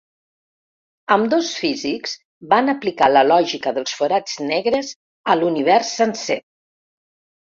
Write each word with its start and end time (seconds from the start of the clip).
Ambdós 1.15 1.49
físics 1.63 2.15
van 2.53 2.71
aplicar 2.73 3.09
la 3.11 3.23
lògica 3.27 3.73
dels 3.75 3.93
forats 3.99 4.39
negres 4.53 4.89
a 5.35 5.35
l’univers 5.41 5.95
sencer. 5.99 6.39